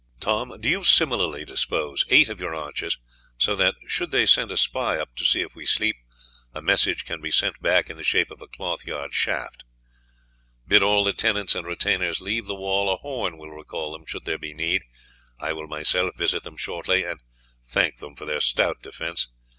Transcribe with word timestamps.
Tom, 0.19 0.59
do 0.59 0.67
you 0.67 0.83
similarly 0.83 1.45
dispose 1.45 2.05
eight 2.09 2.27
of 2.27 2.39
your 2.39 2.55
archers 2.55 2.97
so 3.37 3.55
that 3.55 3.75
should 3.85 4.09
they 4.09 4.25
send 4.25 4.49
a 4.51 4.57
spy 4.57 4.97
up 4.97 5.15
to 5.15 5.23
see 5.23 5.41
if 5.41 5.53
we 5.53 5.63
sleep, 5.63 5.95
a 6.55 6.59
message 6.63 7.05
can 7.05 7.21
be 7.21 7.29
sent 7.29 7.61
back 7.61 7.87
in 7.87 7.97
the 7.97 8.03
shape 8.03 8.31
of 8.31 8.41
a 8.41 8.47
cloth 8.47 8.83
yard 8.83 9.13
shaft. 9.13 9.63
Bid 10.67 10.81
all 10.81 11.03
the 11.03 11.13
tenants 11.13 11.53
and 11.53 11.67
retainers 11.67 12.19
leave 12.19 12.47
the 12.47 12.55
wall; 12.55 12.89
a 12.91 12.97
horn 12.97 13.37
will 13.37 13.51
recall 13.51 13.91
them 13.91 14.07
should 14.07 14.25
there 14.25 14.39
be 14.39 14.55
need. 14.55 14.81
I 15.39 15.53
will 15.53 15.67
myself 15.67 16.15
visit 16.17 16.43
them 16.43 16.57
shortly, 16.57 17.03
and 17.03 17.19
thank 17.63 17.97
them 17.97 18.15
for 18.15 18.25
their 18.25 18.41
stout 18.41 18.81
defence. 18.81 19.27